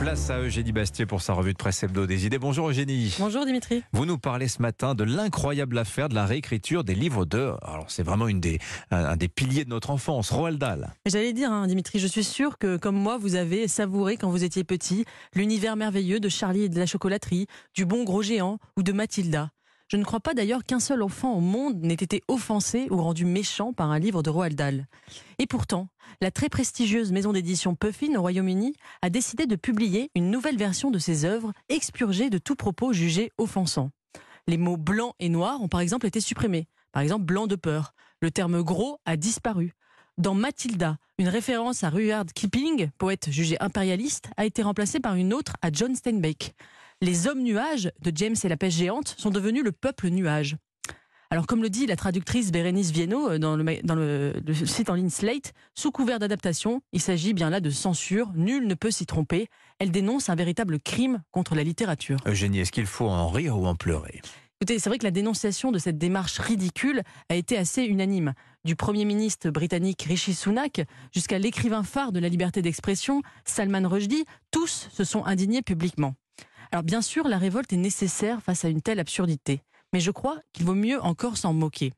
Place 0.00 0.30
à 0.30 0.40
Eugénie 0.40 0.72
Bastier 0.72 1.06
pour 1.06 1.22
sa 1.22 1.32
revue 1.32 1.52
de 1.52 1.58
presse 1.58 1.82
hebdo 1.82 2.06
des 2.06 2.26
idées. 2.26 2.38
Bonjour 2.38 2.68
Eugénie. 2.68 3.14
Bonjour 3.18 3.46
Dimitri. 3.46 3.84
Vous 3.92 4.04
nous 4.04 4.18
parlez 4.18 4.48
ce 4.48 4.60
matin 4.60 4.94
de 4.94 5.04
l'incroyable 5.04 5.78
affaire 5.78 6.08
de 6.08 6.14
la 6.14 6.26
réécriture 6.26 6.82
des 6.82 6.94
livres 6.94 7.24
de. 7.24 7.52
Alors 7.62 7.86
c'est 7.88 8.02
vraiment 8.02 8.26
une 8.26 8.40
des, 8.40 8.58
un 8.90 9.16
des 9.16 9.28
piliers 9.28 9.64
de 9.64 9.70
notre 9.70 9.90
enfance, 9.90 10.30
Roald 10.30 10.58
Dahl. 10.58 10.92
J'allais 11.06 11.32
dire, 11.32 11.52
hein, 11.52 11.66
Dimitri, 11.66 11.98
je 11.98 12.08
suis 12.08 12.24
sûr 12.24 12.58
que 12.58 12.76
comme 12.76 12.96
moi, 12.96 13.16
vous 13.16 13.36
avez 13.36 13.68
savouré 13.68 14.16
quand 14.16 14.30
vous 14.30 14.44
étiez 14.44 14.64
petit 14.64 15.04
l'univers 15.34 15.76
merveilleux 15.76 16.20
de 16.20 16.28
Charlie 16.28 16.64
et 16.64 16.68
de 16.68 16.78
la 16.78 16.86
chocolaterie, 16.86 17.46
du 17.74 17.84
bon 17.84 18.02
gros 18.02 18.22
géant 18.22 18.58
ou 18.76 18.82
de 18.82 18.92
Mathilda. 18.92 19.50
Je 19.92 19.98
ne 19.98 20.04
crois 20.04 20.20
pas 20.20 20.32
d'ailleurs 20.32 20.64
qu'un 20.64 20.80
seul 20.80 21.02
enfant 21.02 21.34
au 21.34 21.40
monde 21.40 21.82
n'ait 21.82 21.92
été 21.92 22.22
offensé 22.26 22.88
ou 22.90 22.96
rendu 22.96 23.26
méchant 23.26 23.74
par 23.74 23.90
un 23.90 23.98
livre 23.98 24.22
de 24.22 24.30
Roald 24.30 24.56
Dahl. 24.56 24.86
Et 25.38 25.46
pourtant, 25.46 25.88
la 26.22 26.30
très 26.30 26.48
prestigieuse 26.48 27.12
maison 27.12 27.34
d'édition 27.34 27.74
Puffin 27.74 28.14
au 28.16 28.22
Royaume-Uni 28.22 28.72
a 29.02 29.10
décidé 29.10 29.44
de 29.44 29.54
publier 29.54 30.10
une 30.14 30.30
nouvelle 30.30 30.56
version 30.56 30.90
de 30.90 30.98
ses 30.98 31.26
œuvres 31.26 31.52
expurgées 31.68 32.30
de 32.30 32.38
tout 32.38 32.56
propos 32.56 32.94
jugé 32.94 33.32
offensant. 33.36 33.90
Les 34.46 34.56
mots 34.56 34.78
blanc 34.78 35.12
et 35.20 35.28
noir 35.28 35.60
ont 35.60 35.68
par 35.68 35.80
exemple 35.80 36.06
été 36.06 36.22
supprimés. 36.22 36.68
Par 36.92 37.02
exemple, 37.02 37.26
blanc 37.26 37.46
de 37.46 37.56
peur. 37.56 37.92
Le 38.22 38.30
terme 38.30 38.62
gros 38.62 38.98
a 39.04 39.18
disparu. 39.18 39.74
Dans 40.16 40.34
Mathilda, 40.34 40.96
une 41.18 41.28
référence 41.28 41.84
à 41.84 41.90
Rudyard 41.90 42.24
Kipling, 42.34 42.88
poète 42.96 43.30
jugé 43.30 43.58
impérialiste, 43.60 44.30
a 44.38 44.46
été 44.46 44.62
remplacée 44.62 45.00
par 45.00 45.16
une 45.16 45.34
autre 45.34 45.52
à 45.60 45.70
John 45.70 45.94
Steinbeck 45.94 46.54
les 47.02 47.26
hommes 47.26 47.42
nuages 47.42 47.90
de 48.00 48.12
James 48.14 48.36
et 48.42 48.48
la 48.48 48.56
pêche 48.56 48.76
géante 48.76 49.14
sont 49.18 49.30
devenus 49.30 49.64
le 49.64 49.72
peuple 49.72 50.08
nuage. 50.08 50.56
Alors, 51.30 51.46
comme 51.46 51.62
le 51.62 51.70
dit 51.70 51.86
la 51.86 51.96
traductrice 51.96 52.52
Bérénice 52.52 52.90
Viennot 52.90 53.30
euh, 53.30 53.38
dans, 53.38 53.56
le, 53.56 54.34
site 54.64 54.88
en 54.88 54.94
ligne 54.94 55.10
Slate, 55.10 55.52
sous 55.74 55.90
couvert 55.90 56.18
d'adaptation, 56.18 56.80
il 56.92 57.00
s'agit 57.00 57.32
bien 57.32 57.50
là 57.50 57.60
de 57.60 57.70
censure, 57.70 58.30
nul 58.34 58.66
ne 58.66 58.74
peut 58.74 58.90
s'y 58.90 59.06
tromper. 59.06 59.48
Elle 59.78 59.90
dénonce 59.90 60.28
un 60.28 60.34
véritable 60.34 60.78
crime 60.78 61.22
contre 61.32 61.54
la 61.54 61.64
littérature. 61.64 62.18
Eugénie, 62.26 62.60
est-ce 62.60 62.70
qu'il 62.70 62.86
faut 62.86 63.08
en 63.08 63.28
rire 63.28 63.58
ou 63.58 63.66
en 63.66 63.74
pleurer? 63.74 64.20
Écoutez, 64.60 64.78
c'est 64.78 64.90
vrai 64.90 64.98
que 64.98 65.04
la 65.04 65.10
dénonciation 65.10 65.72
de 65.72 65.78
cette 65.78 65.98
démarche 65.98 66.38
ridicule 66.38 67.02
a 67.28 67.34
été 67.34 67.56
assez 67.56 67.82
unanime. 67.82 68.34
Du 68.64 68.76
Premier 68.76 69.04
ministre 69.04 69.50
britannique 69.50 70.02
Rishi 70.02 70.34
Sunak 70.34 70.82
jusqu'à 71.12 71.40
l'écrivain 71.40 71.82
phare 71.82 72.12
de 72.12 72.20
la 72.20 72.28
liberté 72.28 72.62
d'expression, 72.62 73.22
Salman 73.44 73.88
Rushdie, 73.88 74.24
tous 74.52 74.88
se 74.92 75.02
sont 75.02 75.24
indignés 75.24 75.62
publiquement. 75.62 76.14
Alors 76.72 76.82
bien 76.82 77.02
sûr, 77.02 77.28
la 77.28 77.36
révolte 77.36 77.70
est 77.74 77.76
nécessaire 77.76 78.40
face 78.42 78.64
à 78.64 78.70
une 78.70 78.80
telle 78.80 78.98
absurdité, 78.98 79.60
mais 79.92 80.00
je 80.00 80.10
crois 80.10 80.38
qu'il 80.54 80.64
vaut 80.64 80.74
mieux 80.74 80.98
encore 81.02 81.36
s'en 81.36 81.52
moquer. 81.52 81.92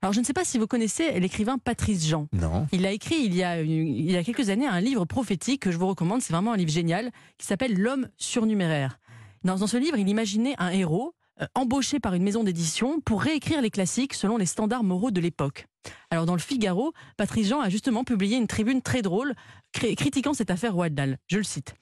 Alors 0.00 0.14
je 0.14 0.20
ne 0.20 0.24
sais 0.24 0.32
pas 0.32 0.44
si 0.44 0.58
vous 0.58 0.66
connaissez 0.66 1.20
l'écrivain 1.20 1.58
Patrice 1.58 2.06
Jean. 2.06 2.26
Non. 2.32 2.66
Il 2.72 2.86
a 2.86 2.90
écrit 2.92 3.16
il 3.16 3.34
y 3.34 3.42
a, 3.42 3.60
il 3.60 4.10
y 4.10 4.16
a 4.16 4.24
quelques 4.24 4.48
années 4.48 4.66
un 4.66 4.80
livre 4.80 5.04
prophétique 5.04 5.60
que 5.60 5.70
je 5.70 5.76
vous 5.76 5.86
recommande, 5.86 6.22
c'est 6.22 6.32
vraiment 6.32 6.54
un 6.54 6.56
livre 6.56 6.70
génial, 6.70 7.10
qui 7.36 7.46
s'appelle 7.46 7.78
L'homme 7.78 8.08
surnuméraire. 8.16 8.98
Dans, 9.44 9.56
dans 9.56 9.66
ce 9.66 9.76
livre, 9.76 9.98
il 9.98 10.08
imaginait 10.08 10.54
un 10.56 10.70
héros 10.70 11.14
euh, 11.42 11.46
embauché 11.54 12.00
par 12.00 12.14
une 12.14 12.22
maison 12.22 12.44
d'édition 12.44 13.00
pour 13.00 13.20
réécrire 13.20 13.60
les 13.60 13.70
classiques 13.70 14.14
selon 14.14 14.38
les 14.38 14.46
standards 14.46 14.84
moraux 14.84 15.10
de 15.10 15.20
l'époque. 15.20 15.66
Alors 16.10 16.24
dans 16.24 16.34
le 16.34 16.40
Figaro, 16.40 16.92
Patrice 17.18 17.48
Jean 17.48 17.60
a 17.60 17.68
justement 17.68 18.04
publié 18.04 18.38
une 18.38 18.46
tribune 18.46 18.80
très 18.80 19.02
drôle 19.02 19.34
critiquant 19.72 20.32
cette 20.32 20.50
affaire 20.50 20.74
Dahl. 20.90 21.18
Je 21.26 21.38
le 21.38 21.42
cite. 21.42 21.74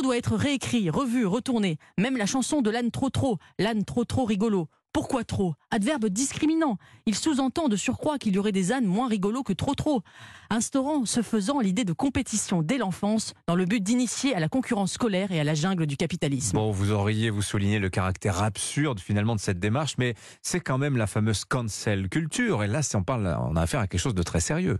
Tout 0.00 0.06
doit 0.06 0.16
être 0.16 0.34
réécrit, 0.34 0.88
revu, 0.88 1.26
retourné. 1.26 1.76
Même 1.98 2.16
la 2.16 2.24
chanson 2.24 2.62
de 2.62 2.70
l'âne 2.70 2.90
trop 2.90 3.10
trop, 3.10 3.36
l'âne 3.58 3.84
trop 3.84 4.06
trop 4.06 4.24
rigolo. 4.24 4.66
Pourquoi 4.94 5.24
trop? 5.24 5.52
Adverbe 5.70 6.06
discriminant. 6.06 6.78
Il 7.04 7.14
sous-entend 7.14 7.68
de 7.68 7.76
surcroît 7.76 8.16
qu'il 8.16 8.34
y 8.34 8.38
aurait 8.38 8.50
des 8.50 8.72
ânes 8.72 8.86
moins 8.86 9.08
rigolos 9.08 9.42
que 9.42 9.52
trop 9.52 9.74
trop. 9.74 10.00
Instaurant, 10.48 11.04
ce 11.04 11.20
faisant, 11.20 11.60
l'idée 11.60 11.84
de 11.84 11.92
compétition 11.92 12.62
dès 12.62 12.78
l'enfance 12.78 13.34
dans 13.46 13.56
le 13.56 13.66
but 13.66 13.82
d'initier 13.82 14.34
à 14.34 14.40
la 14.40 14.48
concurrence 14.48 14.92
scolaire 14.92 15.32
et 15.32 15.40
à 15.40 15.44
la 15.44 15.52
jungle 15.52 15.84
du 15.84 15.98
capitalisme. 15.98 16.56
Bon, 16.56 16.70
vous 16.70 16.92
auriez, 16.92 17.28
vous 17.28 17.42
souligné 17.42 17.78
le 17.78 17.90
caractère 17.90 18.42
absurde 18.42 19.00
finalement 19.00 19.36
de 19.36 19.40
cette 19.40 19.60
démarche, 19.60 19.96
mais 19.98 20.14
c'est 20.40 20.60
quand 20.60 20.78
même 20.78 20.96
la 20.96 21.08
fameuse 21.08 21.44
cancel 21.44 22.08
culture. 22.08 22.64
Et 22.64 22.68
là, 22.68 22.80
si 22.80 22.96
on 22.96 23.02
parle, 23.02 23.36
on 23.50 23.54
a 23.54 23.60
affaire 23.60 23.80
à 23.80 23.86
quelque 23.86 24.00
chose 24.00 24.14
de 24.14 24.22
très 24.22 24.40
sérieux. 24.40 24.78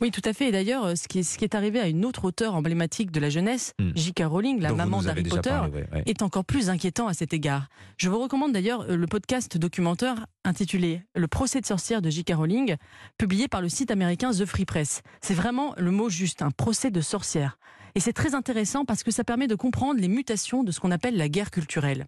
Oui, 0.00 0.10
tout 0.10 0.22
à 0.26 0.34
fait. 0.34 0.48
Et 0.48 0.52
d'ailleurs, 0.52 0.84
euh, 0.84 0.94
ce 0.94 1.08
qui, 1.08 1.20
est, 1.20 1.22
ce 1.22 1.38
qui 1.38 1.44
est 1.44 1.54
arrivé 1.54 1.80
à 1.80 1.88
une 1.88 2.04
autre 2.04 2.26
auteure 2.26 2.54
emblématique 2.54 3.10
de 3.10 3.18
la 3.18 3.30
jeunesse, 3.30 3.72
hmm. 3.80 3.92
J.K. 3.94 4.24
Rowling, 4.26 4.60
la 4.60 4.74
maman 4.74 5.00
d'Harry 5.00 5.22
Potter, 5.22 5.58
est 6.04 6.20
encore 6.20 6.44
plus 6.44 6.68
inquiétant 6.68 7.06
à 7.06 7.14
cet 7.14 7.32
égard. 7.32 7.68
Je 7.96 8.10
vous 8.10 8.18
recommande 8.18 8.52
d'ailleurs 8.52 8.82
euh, 8.82 8.96
le 8.96 9.06
podcast 9.06 9.56
documentaire 9.56 10.26
intitulé 10.44 11.02
Le 11.14 11.26
procès 11.28 11.62
de 11.62 11.66
sorcière 11.66 12.02
de 12.02 12.10
J.K. 12.10 12.34
Rowling, 12.34 12.76
publié 13.16 13.48
par 13.48 13.62
le 13.62 13.70
site 13.70 13.90
américain 13.90 14.32
The 14.32 14.44
Free 14.44 14.66
Press. 14.66 15.00
C'est 15.22 15.34
vraiment 15.34 15.72
le 15.78 15.90
mot 15.90 16.10
juste, 16.10 16.42
un 16.42 16.50
procès 16.50 16.90
de 16.90 17.00
sorcière. 17.00 17.58
Et 17.94 18.00
c'est 18.00 18.12
très 18.12 18.34
intéressant 18.34 18.84
parce 18.84 19.02
que 19.02 19.10
ça 19.10 19.24
permet 19.24 19.46
de 19.46 19.54
comprendre 19.54 19.98
les 19.98 20.08
mutations 20.08 20.62
de 20.62 20.72
ce 20.72 20.80
qu'on 20.80 20.90
appelle 20.90 21.16
la 21.16 21.30
guerre 21.30 21.50
culturelle. 21.50 22.06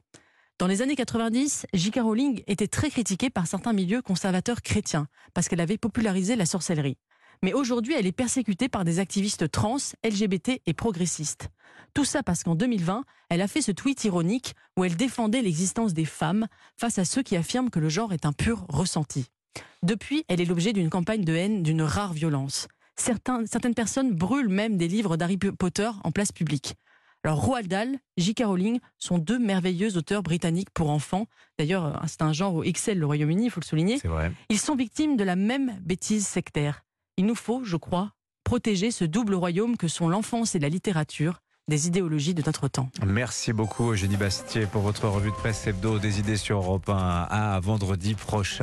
Dans 0.59 0.67
les 0.67 0.83
années 0.83 0.97
90, 0.97 1.67
J.K. 1.73 2.01
Rowling 2.03 2.43
était 2.49 2.69
très 2.69 2.91
critiquée 2.91 3.31
par 3.31 3.47
certains 3.47 3.73
milieux 3.73 4.03
conservateurs 4.03 4.61
chrétiens 4.61 5.07
parce 5.33 5.49
qu'elle 5.49 5.61
avait 5.61 5.79
popularisé 5.79 6.37
la 6.37 6.45
sorcellerie 6.45 6.99
mais 7.43 7.53
aujourd'hui 7.53 7.95
elle 7.95 8.07
est 8.07 8.13
persécutée 8.13 8.69
par 8.69 8.85
des 8.85 8.99
activistes 8.99 9.51
trans, 9.51 9.77
LGBT 10.05 10.61
et 10.67 10.75
progressistes. 10.75 11.49
Tout 11.95 12.05
ça 12.05 12.23
parce 12.23 12.45
qu'en 12.45 12.55
2020, 12.55 13.05
elle 13.31 13.41
a 13.41 13.49
fait 13.49 13.63
ce 13.63 13.73
tweet 13.73 14.05
ironique 14.05 14.55
où 14.77 14.85
elle 14.85 14.97
défendait 14.97 15.43
l'existence 15.43 15.95
des 15.95 16.05
femmes 16.05 16.47
face 16.77 16.99
à 16.99 17.05
ceux 17.05 17.23
qui 17.23 17.37
affirment 17.37 17.71
que 17.71 17.81
le 17.81 17.89
genre 17.89 18.13
est 18.13 18.27
un 18.27 18.33
pur 18.33 18.67
ressenti. 18.69 19.27
Depuis, 19.83 20.25
elle 20.29 20.41
est 20.41 20.45
l'objet 20.45 20.73
d'une 20.73 20.91
campagne 20.91 21.25
de 21.25 21.35
haine 21.35 21.63
d'une 21.63 21.83
rare 21.83 22.13
violence. 22.13 22.69
certaines 22.97 23.75
personnes 23.75 24.13
brûlent 24.13 24.49
même 24.49 24.77
des 24.77 24.89
livres 24.89 25.17
d'Harry 25.17 25.39
Potter 25.39 25.91
en 26.05 26.11
place 26.11 26.33
publique. 26.33 26.75
Alors 27.25 27.45
Roald 27.45 27.69
Dahl, 27.69 27.99
J.K. 28.17 28.45
Rowling 28.45 28.79
sont 28.99 29.19
deux 29.19 29.39
merveilleux 29.39 29.97
auteurs 29.97 30.23
britanniques 30.23 30.71
pour 30.71 30.91
enfants. 30.91 31.27
D'ailleurs, 31.59 32.01
c'est 32.07 32.23
un 32.23 32.33
genre 32.33 32.55
où 32.55 32.63
excelle 32.63 32.99
le 32.99 33.07
Royaume-Uni, 33.07 33.47
il 33.47 33.51
faut 33.51 33.61
le 33.61 33.67
souligner. 33.67 33.99
Ils 34.49 34.59
sont 34.59 34.77
victimes 34.77 35.17
de 35.17 35.25
la 35.25 35.35
même 35.37 35.79
bêtise 35.81 36.27
sectaire. 36.27 36.85
Il 37.19 37.27
nous 37.27 37.35
faut, 37.35 37.65
je 37.65 37.77
crois, 37.77 38.13
protéger 38.45 38.93
ce 38.93 39.05
double 39.05 39.35
royaume 39.35 39.77
que 39.77 39.89
sont 39.89 40.09
l'enfance 40.09 40.55
et 40.55 40.61
la 40.61 40.69
littérature 40.69 41.41
des 41.67 41.89
idéologies 41.89 42.33
de 42.33 42.43
notre 42.47 42.69
temps. 42.69 42.91
Merci 43.05 43.53
beaucoup 43.53 43.91
Eugénie 43.91 44.17
Bastier 44.17 44.67
pour 44.67 44.83
votre 44.83 45.09
revue 45.09 45.31
de 45.31 45.35
presse 45.35 45.67
hebdo 45.67 45.99
des 45.99 46.21
idées 46.21 46.37
sur 46.37 46.59
Europe 46.59 46.89
1 46.89 46.95
à 46.95 47.59
vendredi 47.59 48.15
prochain. 48.15 48.57